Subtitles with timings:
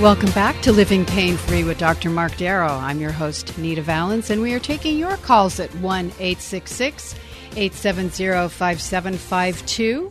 [0.00, 2.08] Welcome back to Living Pain Free with Dr.
[2.08, 2.72] Mark Darrow.
[2.72, 7.14] I'm your host, Nita Vallens, and we are taking your calls at 1 866
[7.54, 10.10] 870 5752.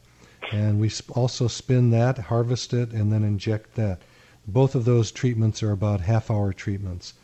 [0.50, 4.00] And we also spin that, harvest it, and then inject that.
[4.46, 7.14] Both of those treatments are about half hour treatments.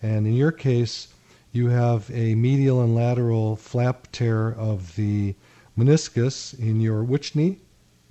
[0.00, 1.08] And in your case,
[1.50, 5.34] you have a medial and lateral flap tear of the
[5.76, 7.58] meniscus in your which knee?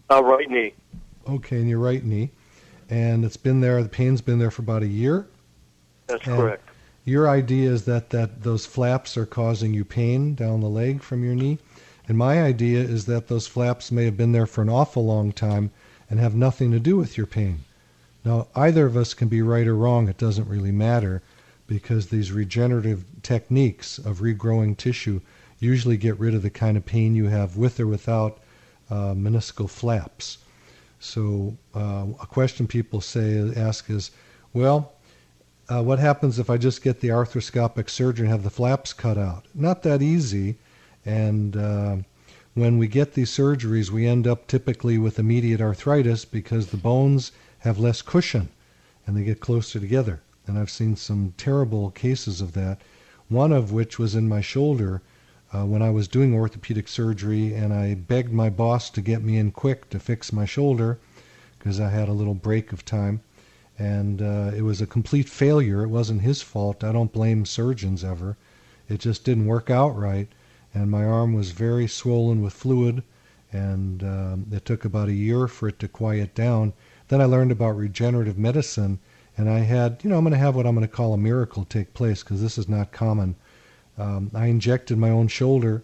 [0.10, 0.74] Uh, right knee.
[1.30, 2.32] Okay, in your right knee.
[2.90, 5.28] And it's been there, the pain's been there for about a year?
[6.08, 6.67] That's and correct.
[7.08, 11.24] Your idea is that, that those flaps are causing you pain down the leg from
[11.24, 11.58] your knee.
[12.06, 15.32] And my idea is that those flaps may have been there for an awful long
[15.32, 15.72] time
[16.10, 17.60] and have nothing to do with your pain.
[18.26, 20.10] Now, either of us can be right or wrong.
[20.10, 21.22] It doesn't really matter
[21.66, 25.22] because these regenerative techniques of regrowing tissue
[25.60, 28.40] usually get rid of the kind of pain you have with or without
[28.90, 30.40] uh, meniscal flaps.
[31.00, 34.12] So, uh, a question people say ask is,
[34.52, 34.92] well,
[35.70, 39.18] uh, what happens if I just get the arthroscopic surgery and have the flaps cut
[39.18, 39.46] out?
[39.54, 40.58] Not that easy.
[41.06, 41.98] And uh,
[42.54, 47.32] when we get these surgeries, we end up typically with immediate arthritis because the bones
[47.60, 48.50] have less cushion
[49.06, 50.22] and they get closer together.
[50.46, 52.80] And I've seen some terrible cases of that.
[53.28, 55.02] One of which was in my shoulder
[55.54, 59.38] uh, when I was doing orthopedic surgery, and I begged my boss to get me
[59.38, 61.00] in quick to fix my shoulder
[61.60, 63.22] because I had a little break of time
[63.80, 65.84] and uh, it was a complete failure.
[65.84, 66.84] It wasn't his fault.
[66.84, 68.38] I don't blame surgeons ever.
[68.90, 70.28] It just didn't work out right,
[70.74, 73.04] and my arm was very swollen with fluid,
[73.52, 76.74] and um, it took about a year for it to quiet down.
[77.10, 79.00] Then I learned about regenerative medicine,
[79.38, 81.18] and I had, you know, I'm going to have what I'm going to call a
[81.18, 83.36] miracle take place because this is not common.
[83.98, 85.84] Um, I injected my own shoulder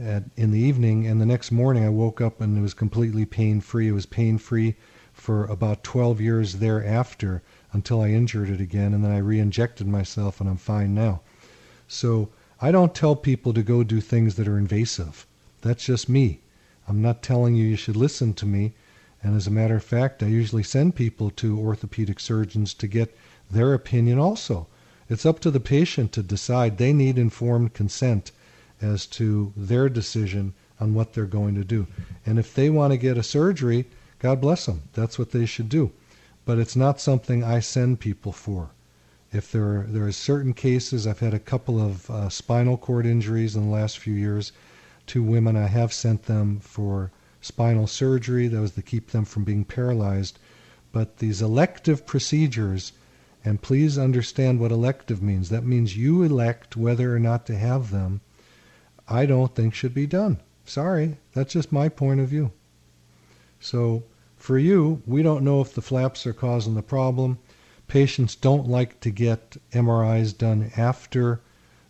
[0.00, 3.24] at, in the evening, and the next morning I woke up and it was completely
[3.24, 3.88] pain free.
[3.88, 4.74] It was pain free
[5.18, 7.42] for about 12 years thereafter
[7.72, 11.20] until I injured it again, and then I re injected myself, and I'm fine now.
[11.86, 12.30] So
[12.60, 15.26] I don't tell people to go do things that are invasive.
[15.60, 16.40] That's just me.
[16.88, 18.72] I'm not telling you you should listen to me.
[19.22, 23.16] And as a matter of fact, I usually send people to orthopedic surgeons to get
[23.50, 24.66] their opinion also.
[25.10, 26.78] It's up to the patient to decide.
[26.78, 28.30] They need informed consent
[28.80, 31.86] as to their decision on what they're going to do.
[32.24, 33.86] And if they want to get a surgery,
[34.20, 34.82] God bless them.
[34.94, 35.92] That's what they should do.
[36.44, 38.70] But it's not something I send people for.
[39.32, 43.06] If there are, there are certain cases, I've had a couple of uh, spinal cord
[43.06, 44.52] injuries in the last few years.
[45.06, 48.48] Two women, I have sent them for spinal surgery.
[48.48, 50.38] That was to keep them from being paralyzed.
[50.90, 52.92] But these elective procedures,
[53.44, 55.50] and please understand what elective means.
[55.50, 58.22] That means you elect whether or not to have them.
[59.06, 60.40] I don't think should be done.
[60.64, 62.52] Sorry, that's just my point of view.
[63.60, 64.04] So
[64.38, 67.38] for you, we don't know if the flaps are causing the problem.
[67.88, 71.40] Patients don't like to get MRIs done after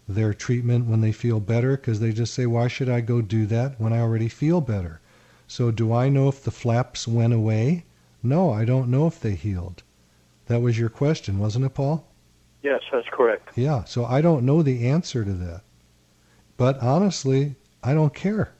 [0.08, 3.46] their treatment when they feel better because they just say, Why should I go do
[3.46, 5.00] that when I already feel better?
[5.46, 7.84] So, do I know if the flaps went away?
[8.22, 9.82] No, I don't know if they healed.
[10.46, 12.06] That was your question, wasn't it, Paul?
[12.62, 13.50] Yes, that's correct.
[13.56, 15.62] Yeah, so I don't know the answer to that.
[16.56, 18.52] But honestly, I don't care.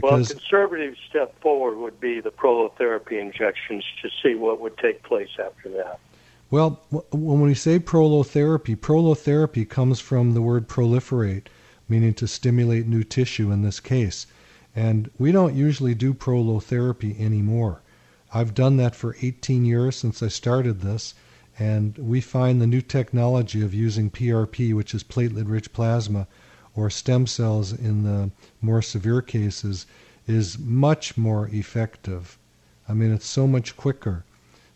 [0.00, 5.02] Well, a conservative step forward would be the prolotherapy injections to see what would take
[5.02, 5.98] place after that.
[6.50, 11.46] Well, when we say prolotherapy, prolotherapy comes from the word proliferate,
[11.88, 14.26] meaning to stimulate new tissue in this case.
[14.74, 17.82] And we don't usually do prolotherapy anymore.
[18.32, 21.14] I've done that for 18 years since I started this,
[21.58, 26.26] and we find the new technology of using PRP, which is platelet rich plasma,
[26.74, 28.30] or stem cells in the
[28.60, 29.86] more severe cases,
[30.26, 32.38] is much more effective.
[32.88, 34.24] I mean, it's so much quicker,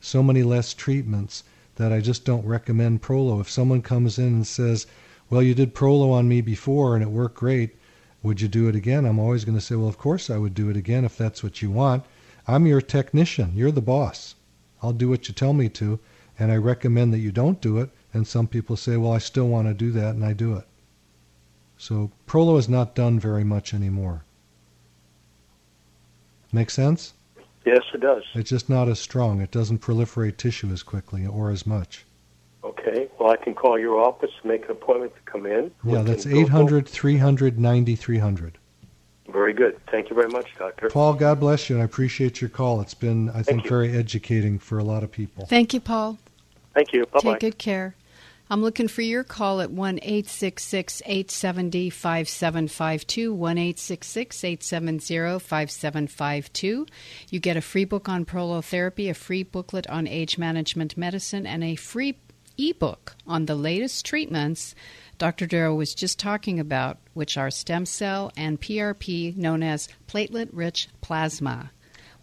[0.00, 1.44] so many less treatments
[1.76, 3.40] that I just don't recommend Prolo.
[3.40, 4.86] If someone comes in and says,
[5.30, 7.76] Well, you did Prolo on me before and it worked great,
[8.22, 9.04] would you do it again?
[9.04, 11.42] I'm always going to say, Well, of course I would do it again if that's
[11.42, 12.04] what you want.
[12.48, 14.34] I'm your technician, you're the boss.
[14.82, 15.98] I'll do what you tell me to,
[16.38, 17.90] and I recommend that you don't do it.
[18.12, 20.66] And some people say, Well, I still want to do that, and I do it.
[21.78, 24.22] So Prolo is not done very much anymore.
[26.52, 27.12] Make sense?
[27.64, 28.22] Yes, it does.
[28.34, 29.40] It's just not as strong.
[29.40, 32.04] It doesn't proliferate tissue as quickly or as much.
[32.62, 33.08] Okay.
[33.18, 35.70] Well, I can call your office, make an appointment to come in.
[35.84, 38.58] Yeah, We that's can 800 300 9300.
[39.28, 39.78] Very good.
[39.90, 40.88] Thank you very much, Doctor.
[40.88, 42.80] Paul, God bless you, and I appreciate your call.
[42.80, 43.70] It's been, I think, you.
[43.70, 45.46] very educating for a lot of people.
[45.46, 46.18] Thank you, Paul.
[46.74, 47.06] Thank you.
[47.06, 47.32] Bye bye.
[47.32, 47.96] Take good care.
[48.48, 53.34] I'm looking for your call at 1 866 870 5752.
[53.34, 56.86] 1 866 870 5752.
[57.30, 61.64] You get a free book on prolotherapy, a free booklet on age management medicine, and
[61.64, 62.18] a free
[62.56, 64.74] ebook on the latest treatments
[65.18, 65.46] Dr.
[65.46, 70.88] Darrow was just talking about, which are stem cell and PRP, known as platelet rich
[71.00, 71.70] plasma.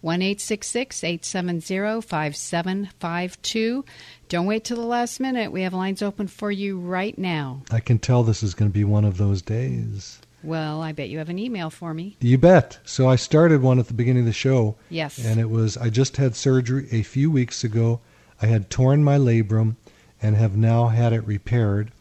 [0.04, 3.84] 1 870 5752.
[4.28, 5.50] Don't wait till the last minute.
[5.50, 7.62] We have lines open for you right now.
[7.70, 10.20] I can tell this is going to be one of those days.
[10.42, 12.18] Well, I bet you have an email for me.
[12.20, 12.80] You bet.
[12.84, 15.24] So I started one at the beginning of the show, Yes.
[15.24, 18.00] and it was I just had surgery a few weeks ago.
[18.42, 19.76] I had torn my labrum
[20.20, 21.92] and have now had it repaired.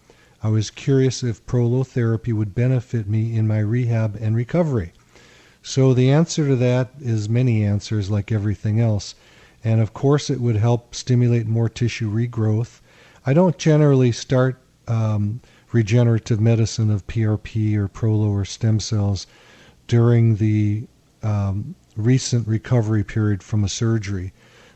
[0.44, 4.92] I was curious if prolotherapy would benefit me in my rehab and recovery.
[5.66, 9.16] So the answer to that is many answers, like everything else.
[9.64, 12.82] And of course, it would help stimulate more tissue regrowth.
[13.26, 15.40] I don't generally start um,
[15.72, 19.26] regenerative medicine of PRP or Prolo or stem cells
[19.88, 20.84] during the
[21.24, 24.34] um, recent recovery period from a surgery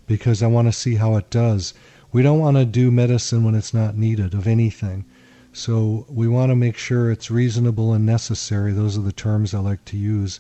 [0.08, 1.74] because I want to see how it does.
[2.14, 5.04] We don't want to do medicine when it's not needed of anything.
[5.52, 8.72] So we want to make sure it's reasonable and necessary.
[8.72, 10.40] Those are the terms I like to use.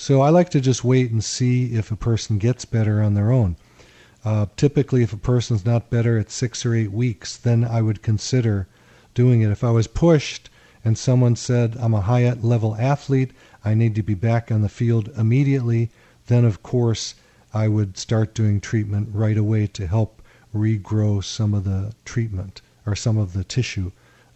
[0.00, 3.32] So I like to just wait and see if a person gets better on their
[3.32, 3.56] own.
[4.24, 8.00] Uh, typically, if a person's not better at six or eight weeks, then I would
[8.00, 8.68] consider
[9.12, 9.50] doing it.
[9.50, 10.50] If I was pushed
[10.84, 13.32] and someone said, I'm a high level athlete,
[13.64, 15.90] I need to be back on the field immediately,
[16.28, 17.16] then of course
[17.52, 20.22] I would start doing treatment right away to help
[20.54, 23.90] regrow some of the treatment or some of the tissue.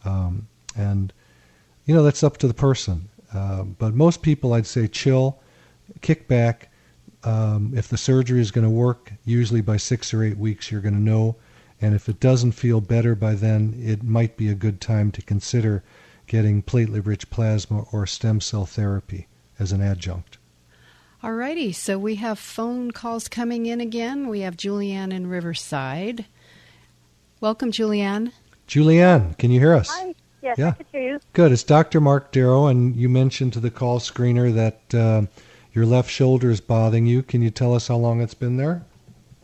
[0.05, 1.13] Um, and,
[1.87, 3.09] you know, that's up to the person.
[3.33, 5.39] Uh, but most people, I'd say, chill,
[6.01, 6.71] kick back.
[7.25, 10.81] Um, if the surgery is going to work, usually by six or eight weeks, you're
[10.81, 11.37] going to know.
[11.81, 15.23] And if it doesn't feel better by then, it might be a good time to
[15.23, 15.83] consider
[16.27, 19.27] getting platelet rich plasma or stem cell therapy
[19.59, 20.39] as an adjunct.
[21.23, 24.29] Alrighty, so we have phone calls coming in again.
[24.29, 26.27] We have Julianne in Riverside.
[27.41, 28.33] Welcome, Julianne.
[28.67, 29.89] Julianne, can you hear us?
[29.91, 30.15] Hi.
[30.43, 30.69] Yes, Yeah.
[30.71, 31.21] I can hear you.
[31.33, 31.53] Good.
[31.53, 32.01] It's Dr.
[32.01, 35.27] Mark Darrow, and you mentioned to the call screener that uh,
[35.73, 37.23] your left shoulder is bothering you.
[37.23, 38.85] Can you tell us how long it's been there?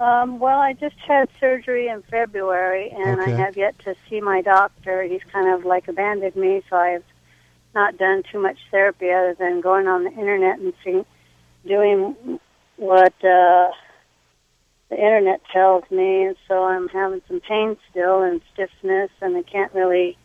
[0.01, 3.35] Um, well, I just had surgery in February, and Okay.
[3.35, 5.03] I have yet to see my doctor.
[5.03, 7.05] He's kind of like abandoned me, so I've
[7.75, 11.05] not done too much therapy other than going on the internet and seeing,
[11.67, 12.39] doing
[12.77, 13.71] what uh,
[14.89, 19.43] the internet tells me, and so I'm having some pain still and stiffness, and I
[19.43, 20.17] can't really.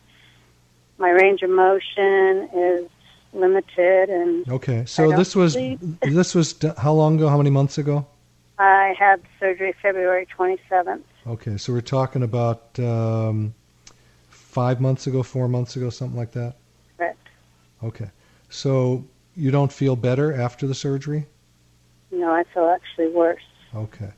[0.96, 2.88] My range of motion is
[3.34, 5.54] limited, and Okay, so this was
[6.02, 7.28] this was how long ago?
[7.28, 8.06] How many months ago?
[8.58, 11.02] I had surgery February 27th.
[11.26, 13.52] Okay, so we're talking about um,
[14.28, 16.54] five months ago, four months ago, something like that.
[16.96, 17.28] Correct.
[17.82, 18.10] Okay,
[18.48, 21.26] so you don't feel better after the surgery?
[22.10, 23.42] No, I feel actually worse.
[23.74, 24.12] Okay.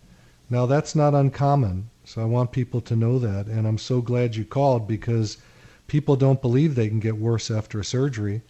[0.50, 4.36] Now that's not uncommon, so I want people to know that, and I'm so glad
[4.36, 5.38] you called because
[5.86, 8.42] people don't believe they can get worse after a surgery.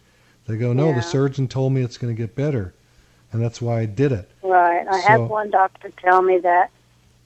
[0.47, 0.95] They go, "No, Yeah.
[0.95, 2.73] the surgeon told me it's going to get better,"
[3.31, 4.29] and that's why I did it.
[4.41, 4.87] Right.
[4.87, 6.69] I So- had one doctor tell me that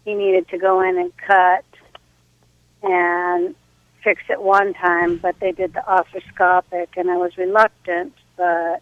[0.06, 1.64] he needed to go in and cut
[2.82, 3.56] and
[4.04, 8.14] fix it one time, but they did the arthroscopic, and I was reluctant.
[8.36, 8.82] But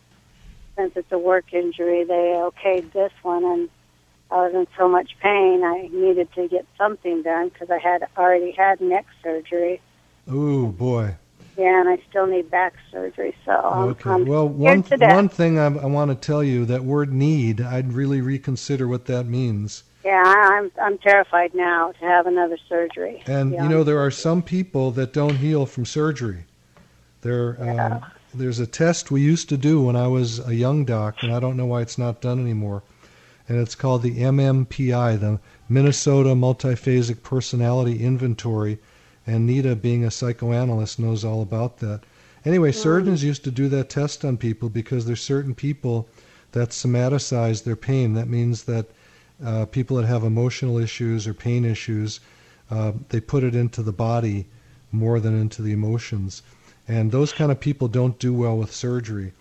[0.78, 3.70] since it's a work injury, they okayed this one, and
[4.32, 8.08] I was in so much pain, I needed to get something done because I had
[8.18, 9.82] already had neck surgery.
[10.32, 11.16] Ooh, boy.
[11.60, 13.36] Yeah, and I still need back surgery.
[13.44, 14.10] So Okay.
[14.10, 17.92] I'm Well, one one thing I, I want to tell you that word need, I'd
[17.92, 19.84] really reconsider what that means.
[20.06, 23.22] Yeah, I- I'm I'm terrified now to have another surgery.
[23.28, 23.64] And Yeah.
[23.64, 26.46] you know, there are some people that don't heal from surgery.
[27.24, 31.22] There, um, there's a test we used to do when I was a young doc,
[31.22, 32.84] and I don't know why it's not done anymore.
[33.50, 38.80] And it's called the MMPI, the Minnesota Multiphasic Personality Inventory.
[39.30, 42.02] And Nita, being a psychoanalyst, knows all about that.
[42.46, 46.10] Anyway, surgeons used to do that test on people because there's certain people
[46.54, 48.16] that somaticize their pain.
[48.16, 48.88] That means that
[49.46, 52.22] uh, people that have emotional issues or pain issues,
[52.72, 54.48] uh, they put it into the body
[54.92, 56.42] more than into the emotions.
[56.88, 59.34] And those kind of people don't do well with surgery.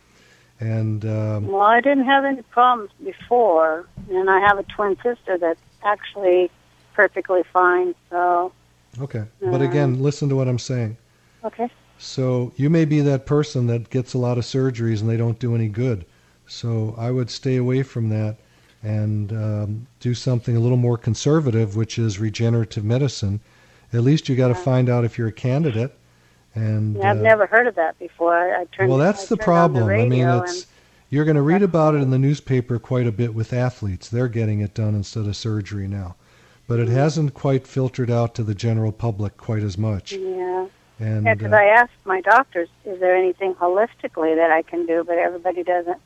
[0.61, 5.39] And um, Well, I didn't have any problems before, and I have a twin sister
[5.39, 6.51] that's actually
[6.93, 7.95] perfectly fine.
[8.11, 8.53] So,
[9.01, 10.97] okay, but again, listen to what I'm saying.
[11.45, 15.17] okay, So you may be that person that gets a lot of surgeries and they
[15.17, 16.05] don't do any good.
[16.47, 18.37] So I would stay away from that
[18.83, 23.41] and um, do something a little more conservative, which is regenerative medicine.
[23.93, 25.95] At least you got to find out if you're a candidate.
[26.55, 28.35] And Yeah, I've uh, never heard of that before.
[28.35, 28.89] I, I turned.
[28.89, 29.87] well, that's I the problem.
[29.87, 30.67] The I mean, it's
[31.11, 34.09] you're going to read about it in the newspaper quite a bit with athletes.
[34.09, 36.17] They're getting it done instead of surgery now,
[36.69, 40.13] but it hasn't quite filtered out to the general public quite as much.
[40.13, 40.67] yeah,
[41.01, 41.35] And yeah.
[41.35, 45.19] Because uh, I asked my doctors, "Is there anything holistically that I can do?" But
[45.19, 45.99] everybody doesn't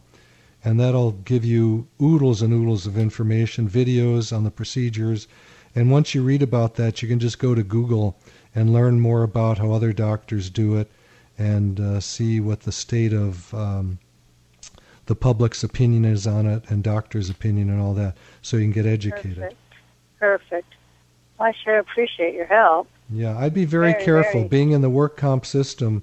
[0.63, 5.27] and that'll give you oodles and oodles of information, videos on the procedures.
[5.75, 8.19] And once you read about that, you can just go to Google
[8.55, 10.91] and learn more about how other doctors do it
[11.39, 13.99] and uh, see what the state of um,
[15.07, 18.73] the public's opinion is on it and doctors' opinion and all that, so you can
[18.73, 19.39] get educated.
[19.39, 19.57] Perfect.
[20.19, 20.75] Perfect.
[21.41, 22.89] I sure appreciate your help.
[23.11, 24.41] Yeah, I'd be very, Very, careful.
[24.41, 24.49] very.
[24.49, 26.03] Being in the work comp system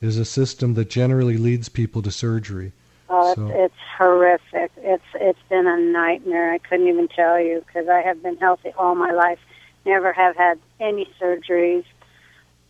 [0.00, 2.72] is a system that generally leads people to surgery.
[3.10, 4.70] Oh, So- it's, it's horrific.
[4.78, 6.52] It's it's been a nightmare.
[6.52, 9.38] I couldn't even tell you because I have been healthy all my life.
[9.84, 11.84] Never have had any surgeries.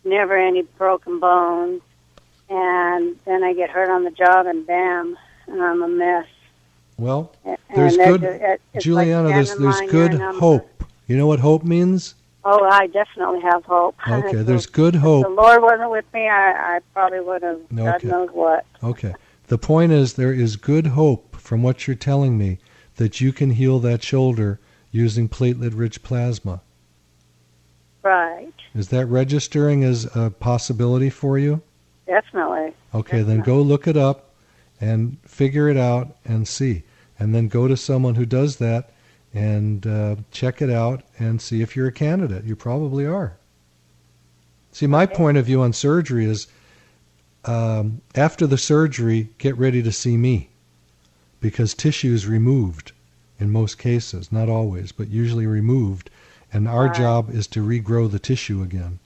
[0.03, 1.81] Never any broken bones.
[2.49, 6.27] And then I get hurt on the job, and bam, and I'm a mess.
[6.97, 7.33] Well,
[7.75, 9.29] there's good, it's like Juliana.
[9.29, 10.76] There's there's good there and I'm- hope.
[11.07, 12.15] You know what hope means?
[12.43, 13.95] Oh, I definitely have hope.
[14.07, 15.25] Okay, there's good hope.
[15.25, 15.41] If the.
[15.41, 17.59] Lord wasn't with me, I, I probably would have.
[17.75, 18.07] God Okay.
[18.07, 18.65] knows what.
[18.83, 19.13] Okay.
[19.47, 22.59] The point is there is good hope from what you're telling me
[22.97, 24.59] that you can heal that shoulder
[24.91, 26.61] using platelet-rich plasma.
[28.03, 28.53] Right.
[28.73, 31.61] Is that registering as a possibility for you?
[32.05, 32.73] Definitely.
[32.93, 34.31] Okay, then go look it up
[34.79, 36.83] and figure it out and see.
[37.19, 38.91] And then go to someone who does that
[39.33, 42.45] and uh, check it out and see if you're a candidate.
[42.45, 43.37] You probably are.
[44.71, 46.47] See, my point of view on surgery is
[47.45, 50.49] um, after the surgery, get ready to see me
[51.39, 52.91] because tissue is removed
[53.39, 56.09] in most cases, not always, but usually removed.
[56.51, 56.95] And our Right.
[56.95, 58.99] job is to regrow the tissue again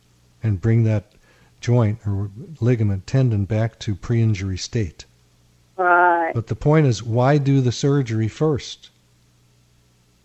[0.43, 1.13] and bring that
[1.59, 5.05] joint or ligament tendon back to pre-injury state.
[5.77, 6.31] Right.
[6.33, 8.90] But the point is, why do the surgery first?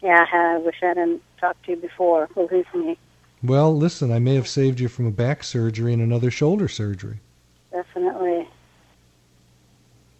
[0.06, 2.28] Yeah, I wish I hadn't talked to you before.
[2.32, 2.96] Believe me,
[3.42, 7.16] Well, listen, I may have saved you from a back surgery and another shoulder surgery.
[7.72, 8.46] definitely.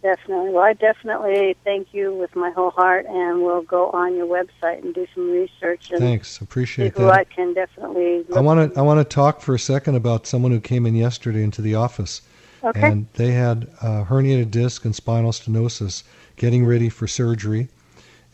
[0.02, 0.50] Definitely.
[0.50, 4.82] Well, I definitely thank you with my whole heart, and we'll go on your website
[4.82, 8.24] and do some research and Thanks, appreciate who I can definitely.
[8.34, 10.96] I want to I want to talk for a second about someone who came in
[10.96, 12.22] yesterday into the office,
[12.64, 12.88] Okay.
[12.88, 16.02] and they had uh, herniated disc and spinal stenosis,
[16.36, 17.68] getting ready for surgery,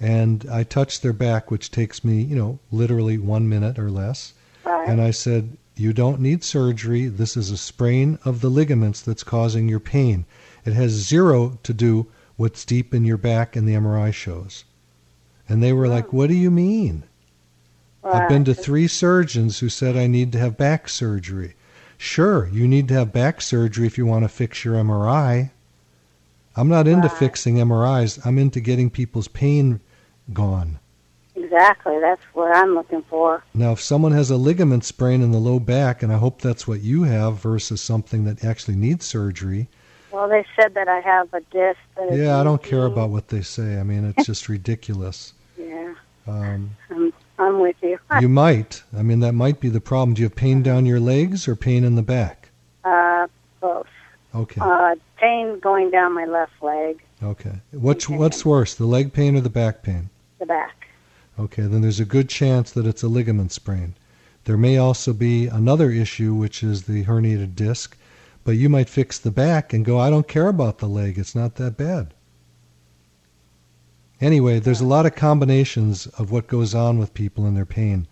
[0.03, 4.33] and I touched their back, which takes me, you know, literally one minute or less,
[4.65, 4.89] right.
[4.89, 7.07] and I said, "You don't need surgery.
[7.07, 10.25] This is a sprain of the ligaments that's causing your pain.
[10.65, 14.65] It has zero to do what's deep in your back and the MRI shows."
[15.49, 17.05] And they were like, "What do you mean?"
[18.05, 21.55] I've been to three surgeons who said I need to have back surgery.
[21.97, 25.53] Sure, you need to have back surgery if you want to fix your MRI.
[26.57, 27.17] I'm not into Right.
[27.17, 28.19] fixing MRIs.
[28.27, 29.79] I'm into getting people's pain
[30.33, 30.79] gone.
[31.35, 31.99] Exactly.
[32.01, 33.43] That's what I'm looking for.
[33.55, 36.69] Now, if someone has a ligament sprain in the low back, and I hope that's
[36.69, 39.69] what you have versus something that actually needs surgery,
[40.11, 41.79] Well, they said that I have a disc.
[42.13, 43.79] Yeah, I don't care about what they say.
[43.79, 45.33] I mean, it's just ridiculous.
[45.57, 45.95] Yeah,
[46.27, 47.99] Um, I'm, I'm with you.
[48.21, 48.83] you might.
[48.95, 50.13] I mean, that might be the problem.
[50.15, 52.51] Do you have pain down your legs or pain in the back?
[52.85, 53.27] Uh,
[53.61, 53.87] both.
[54.35, 54.61] Okay.
[54.61, 57.61] Uh, pain going down my left leg, Okay.
[57.71, 60.11] What's what's worse, the leg pain or the back pain?
[60.43, 60.89] the back.
[61.39, 63.95] Okay, then there's a good chance that it's a ligament sprain.
[64.45, 67.97] There may also be another issue, which is the herniated disc,
[68.43, 71.17] but you might fix the back and go, I don't care about the leg.
[71.17, 72.13] It's not that bad.
[74.21, 78.09] Anyway, there's a lot of combinations of what goes on with people and their pain,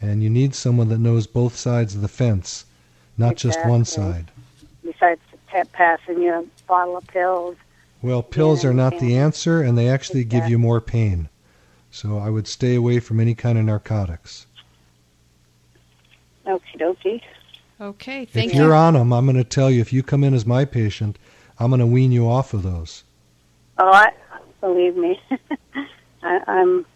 [0.00, 2.64] and you need someone that knows both sides of the fence,
[3.18, 4.30] not just one side.
[4.82, 7.56] Besides pa- passing you a bottle of pills.
[8.06, 11.28] Well, pills are not the answer, and they actually give you more pain.
[11.90, 14.46] So I would stay away from any kind of narcotics.
[16.46, 17.20] Okie dokie.
[17.80, 18.62] Okay, thank if you.
[18.62, 19.80] you're on them, I'm going to tell you.
[19.80, 21.18] If you come in as my patient,
[21.58, 23.02] I'm going to wean you off of those.
[23.76, 24.12] Oh, I
[24.60, 25.20] believe me.
[26.22, 26.86] I, I'm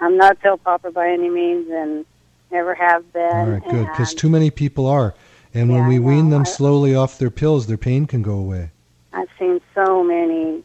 [0.00, 2.04] I'm not a pill popper by any means, and
[2.50, 3.32] never have been.
[3.32, 3.86] All right, good.
[3.86, 5.14] Because too many people are,
[5.54, 8.72] and when we wean them slowly off their pills, their pain can go away.
[9.12, 10.62] I've seen so many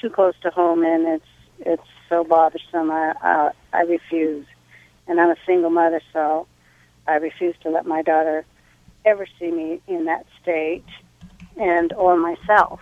[0.00, 1.24] too close to home, and it's
[1.60, 2.90] it's so bothersome.
[2.90, 4.46] I I, I refuse,
[5.06, 6.46] and I'm a single mother, so
[7.06, 8.44] I refuse to let my daughter
[9.04, 10.84] ever see me in that state,
[11.58, 12.80] and or myself.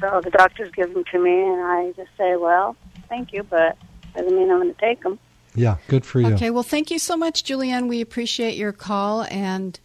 [0.00, 2.74] So the doctors give them to me, and I just say, well,
[3.08, 3.76] thank you, but
[4.14, 5.18] doesn't mean I'm going to take them.
[5.54, 6.34] Yeah, good for you.
[6.34, 7.88] Okay, well, thank you so much, Julianne.
[7.88, 9.78] We appreciate your call, and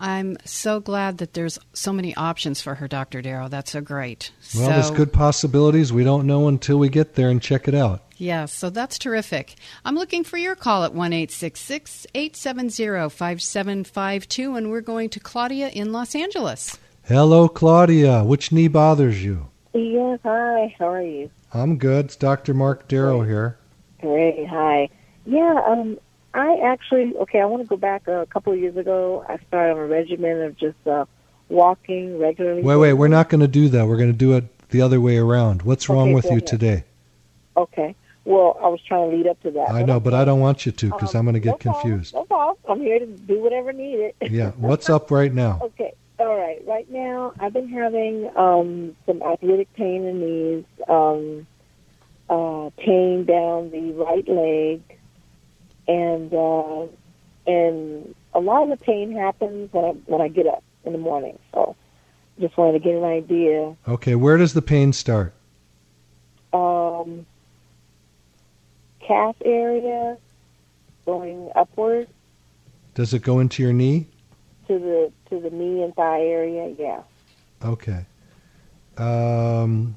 [0.00, 3.20] I'm so glad that there's so many options for her, Dr.
[3.22, 3.48] Darrow.
[3.48, 4.30] That's so great.
[4.54, 5.92] Well, so, there's good possibilities.
[5.92, 8.02] We don't know until we get there and check it out.
[8.16, 9.54] Yes, so that's terrific.
[9.84, 15.92] I'm looking for your call at 1 870 5752, and we're going to Claudia in
[15.92, 16.78] Los Angeles.
[17.04, 18.24] Hello, Claudia.
[18.24, 19.48] Which knee bothers you?
[19.72, 20.74] Yes, hi.
[20.78, 21.30] How are you?
[21.54, 22.06] I'm good.
[22.06, 22.54] It's Dr.
[22.54, 23.56] Mark Darrow here.
[24.00, 24.46] Great.
[24.48, 24.88] Hi.
[25.24, 25.98] Yeah, um,
[26.34, 27.40] I actually okay.
[27.40, 29.24] I want to go back a couple of years ago.
[29.28, 31.06] I started on a regimen of just uh,
[31.48, 32.62] walking regularly.
[32.62, 32.92] Wait, wait.
[32.94, 33.86] We're not going to do that.
[33.86, 35.62] We're going to do it the other way around.
[35.62, 36.46] What's wrong Okay, with you ahead.
[36.46, 36.84] today?
[37.56, 37.94] Okay.
[38.24, 39.70] Well, I was trying to lead up to that.
[39.70, 41.60] I know, but I don't want you to because Um, I'm going to no get
[41.60, 42.14] problem, confused.
[42.14, 42.56] No problem.
[42.68, 44.14] I'm here to do whatever needed.
[44.30, 44.50] Yeah.
[44.58, 45.58] What's up right now?
[45.62, 45.94] Okay.
[46.20, 46.62] All right.
[46.66, 51.46] Right now, I've been having um, some arthritic pain in the knees, um,
[52.28, 54.82] uh, pain down the right leg,
[55.88, 56.86] and uh,
[57.46, 60.98] and a lot of the pain happens when I when I get up in the
[60.98, 61.38] morning.
[61.52, 61.74] So,
[62.38, 63.74] just wanted to get an idea.
[63.88, 64.14] Okay.
[64.14, 65.34] Where does the pain start?
[66.52, 67.26] Um,
[69.00, 70.16] calf area
[71.04, 72.08] going upward
[72.94, 74.06] Does it go into your knee?
[74.68, 76.74] to the to the knee and thigh area.
[76.78, 77.00] Yeah.
[77.64, 78.04] Okay.
[78.98, 79.96] Um,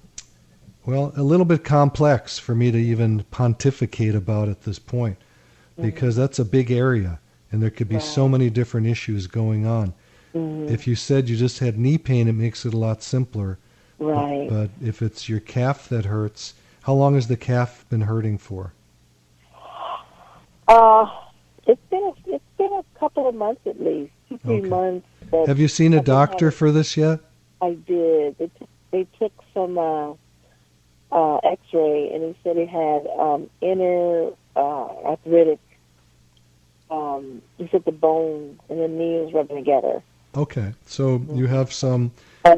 [0.86, 5.18] well, a little bit complex for me to even pontificate about at this point
[5.82, 7.20] because that's a big area
[7.52, 9.94] and there could be so many different issues going on.
[10.34, 10.70] Mhm.
[10.70, 13.58] If you said you just had knee pain, it makes it a lot simpler.
[14.00, 14.48] Right.
[14.48, 18.74] But if it's your calf that hurts, how long has the calf been hurting for?
[20.68, 21.06] Uh,
[21.68, 24.68] it's been a, it's been a couple of months at least, two three Okay.
[24.68, 25.08] months.
[25.30, 27.20] But Have you seen a doctor for this yet?
[27.62, 28.38] I did.
[28.38, 30.14] They took they took some uh,
[31.12, 35.60] uh, X-ray, and he said he had um, inner uh, arthritic.
[36.92, 40.04] Um, said the bone and the knee was rubbing together.
[40.36, 42.12] Okay, so you have some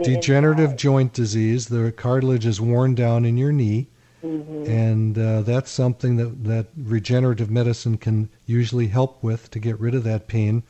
[0.04, 0.78] degenerative inside.
[0.78, 1.67] joint disease.
[1.67, 3.88] The cartilage is worn down in your knee,
[4.24, 4.67] Mhm.
[4.67, 9.93] And uh, that's something that, that regenerative medicine can usually help with to get rid
[9.93, 10.63] of that pain.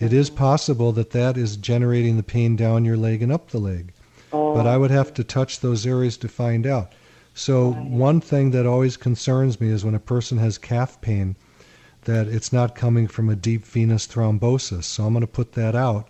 [0.00, 3.58] It is possible that that is generating the pain down your leg and up the
[3.58, 3.92] leg.
[4.30, 6.92] But I would have to touch those areas to find out.
[7.34, 11.36] So, one thing that always concerns me is when a person has calf pain,
[12.08, 14.84] that it's not coming from a deep venous thrombosis.
[14.84, 16.08] So, I'm going to put that out.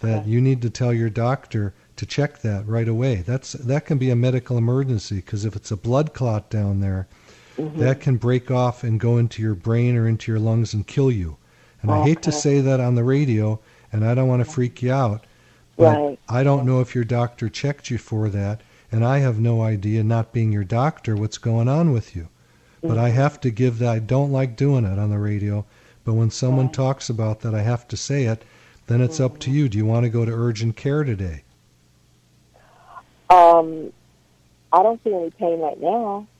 [0.00, 3.16] That you need to tell your doctor to check that right away.
[3.16, 7.06] That's that can be a medical emergency because if it's a blood clot down there,
[7.56, 7.78] Mhm.
[7.78, 11.12] that can break off and go into your brain or into your lungs and kill
[11.12, 11.36] you.
[11.82, 13.60] And I hate to say that on the radio,
[13.92, 15.24] and I don't want to freak you out,
[15.76, 16.18] but Right.
[16.28, 20.02] I don't know if your doctor checked you for that, and I have no idea,
[20.02, 22.26] not being your doctor, what's going on with you.
[22.82, 23.88] But I have to give that.
[23.88, 25.64] I don't like doing it on the radio,
[26.04, 28.44] but when someone talks about that, I have to say it.
[28.86, 29.68] Then it's up to you.
[29.68, 31.42] Do you want to go to urgent care today?
[33.30, 33.92] Um,
[34.72, 36.26] I don't feel any pain right now.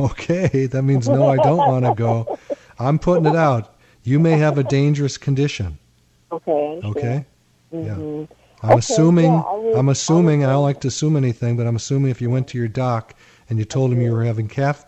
[0.00, 2.38] Okay, that means no, I don't want to go.
[2.78, 3.74] I'm putting it out.
[4.02, 5.78] You may have a dangerous condition.
[6.30, 6.80] Okay.
[6.84, 7.24] Okay.
[7.72, 8.28] Mhm.
[8.62, 9.32] I'm Okay, assuming.
[9.32, 10.44] yeah, will- I'm I assuming.
[10.44, 13.14] I don't like to assume anything, but I'm assuming if you went to your doc
[13.48, 14.84] and you told him you were having calf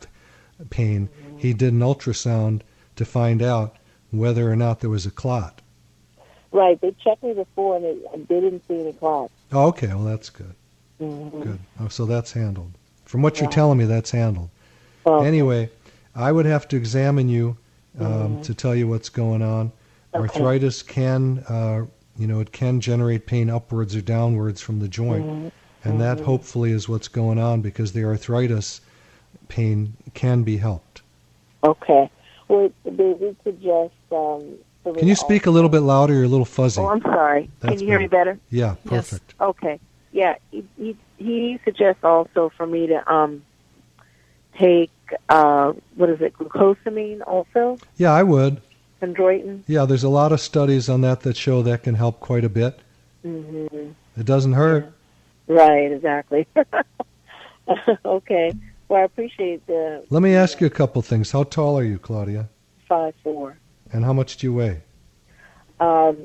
[0.71, 2.63] pain, he did an ultrasound
[2.97, 3.77] to find out
[4.11, 5.61] whether or not there was a clot.
[6.53, 6.81] Right.
[6.81, 7.97] They checked me before and they,
[8.29, 9.33] they didn't see any clots.
[9.53, 9.87] Oh, okay.
[9.89, 10.55] Well, that's good.
[11.01, 11.43] Mhm.
[11.43, 11.59] Good.
[11.81, 12.73] Oh, so that's handled.
[13.05, 14.51] From what you're telling me, that's handled.
[15.07, 15.27] Okay.
[15.27, 15.71] Anyway,
[16.15, 17.57] I would have to examine you
[17.99, 18.43] um, Mhm.
[18.45, 19.73] to tell you what's going on.
[20.15, 20.23] Okay.
[20.23, 25.27] Arthritis can, uh, you know, it can generate pain upwards or downwards from the joint,
[25.27, 25.51] Mhm.
[25.85, 26.25] and that Mhm.
[26.25, 28.81] hopefully is what's going on because the arthritis
[29.51, 31.03] pain can be helped.
[31.63, 32.11] Okay.
[32.49, 33.93] Well, they did suggest.
[34.11, 36.15] Um, Can you speak a little bit louder?
[36.15, 36.81] You're a little fuzzy.
[36.81, 37.51] Oh, I'm sorry.
[37.61, 38.39] That's Can you hear me better?
[38.49, 39.35] Yeah, perfect.
[39.41, 39.79] Okay.
[40.13, 40.37] Yeah.
[40.51, 43.45] He, he he suggests also for me to um
[44.59, 44.91] take
[45.29, 48.61] uh what is it glucosamine also Yeah, I would.
[49.01, 49.63] chondroitin.
[49.67, 52.49] Yeah, there's a lot of studies on that that show that can help quite a
[52.49, 52.79] bit.
[53.23, 53.67] hmm
[54.17, 54.93] It doesn't hurt.
[55.47, 55.93] Right.
[55.93, 56.47] Exactly.
[58.05, 58.53] okay.
[58.91, 61.31] Well, I appreciate the Let me ask you a couple things.
[61.31, 62.49] How tall are you, Claudia?
[62.89, 63.57] five four.
[63.93, 64.81] And how much do you weigh?
[65.79, 66.17] Um,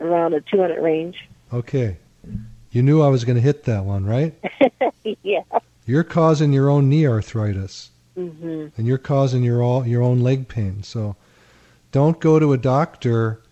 [0.00, 1.28] around the two hundred range.
[1.52, 1.98] Okay.
[2.70, 4.34] You knew I was going to hit that one, right?
[5.22, 5.42] yeah.
[5.84, 8.68] You're causing your own knee arthritis, mm-hmm.
[8.76, 10.82] and you're causing your all, your own leg pain.
[10.82, 11.14] So,
[11.92, 13.42] don't go to a doctor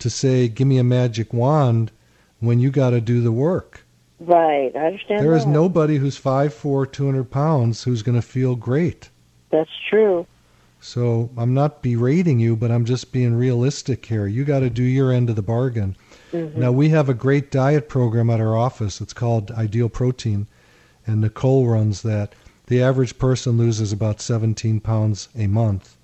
[0.00, 1.90] to say, "Give me a magic wand,"
[2.38, 3.83] when you got to do the work.
[4.26, 4.74] Right.
[4.74, 5.22] I understand.
[5.22, 5.50] There is that.
[5.50, 9.10] nobody who's 5'4", 200 pounds who's going to feel great.
[9.50, 10.26] That's true.
[10.80, 14.26] So I'm not berating you, but I'm just being realistic here.
[14.26, 15.96] You got to do your end of the bargain.
[16.32, 16.56] Mhm.
[16.56, 19.00] Now we have a great diet program at our office.
[19.00, 20.46] It's called Ideal Protein,
[21.06, 22.34] and Nicole runs that.
[22.66, 25.96] The average person loses about 17 pounds a month,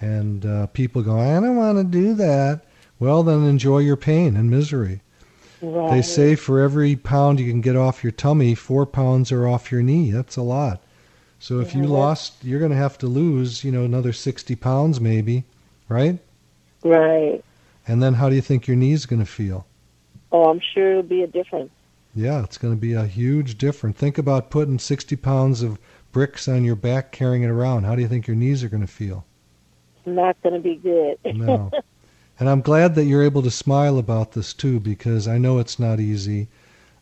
[0.00, 2.64] and uh, people go, "I don't want to do that."
[2.98, 5.00] Well, then enjoy your pain and misery.
[5.64, 5.90] Right.
[5.90, 9.72] They say for every pound you can get off your tummy, four pounds are off
[9.72, 10.10] your knee.
[10.10, 10.82] That's a lot.
[11.38, 15.00] So if you lost, you're going to have to lose, you know, another 60 pounds
[15.00, 15.44] maybe,
[15.88, 16.18] right?
[16.82, 17.44] Right.
[17.86, 19.66] And then how do you think your knee's going to feel?
[20.32, 21.70] Oh, I'm sure it'll be a difference.
[22.14, 23.98] Yeah, it's going to be a huge difference.
[23.98, 25.78] Think about putting 60 pounds of
[26.12, 27.84] bricks on your back, carrying it around.
[27.84, 29.26] How do you think your knees are going to feel?
[30.06, 31.18] Not going to be good.
[31.36, 31.70] No.
[32.40, 35.78] And I'm glad that you're able to smile about this too, because I know it's
[35.78, 36.48] not easy.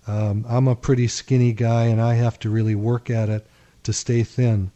[0.06, 3.46] Um, I'm a pretty skinny guy, and I have to really work at it
[3.84, 4.70] to stay thin.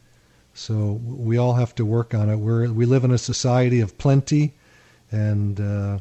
[0.55, 2.37] So we all have to work on it.
[2.37, 4.55] We're we live in a society of plenty,
[5.13, 5.99] and uh,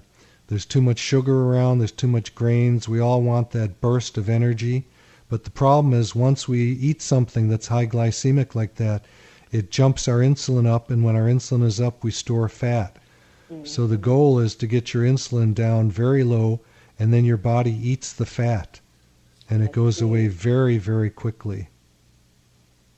[0.48, 1.80] there's too much sugar around.
[1.80, 2.88] There's too much grains.
[2.88, 4.86] We all want that burst of energy,
[5.28, 9.04] but the problem is once we eat something that's high glycemic like that,
[9.52, 12.96] it jumps our insulin up, and when our insulin is up, we store fat.
[13.64, 16.62] So the goal is to get your insulin down very low,
[16.98, 18.80] and then your body eats the fat,
[19.50, 21.70] and it goes away very, very quickly.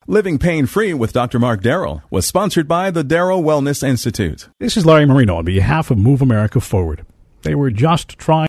[0.08, 1.38] Living Pain Free with Dr.
[1.38, 4.50] Mark Darrow was sponsored by the Darrow Wellness Institute.
[4.60, 7.06] This is Larry Marino on behalf of Move America Forward.
[7.44, 8.48] They were just trying.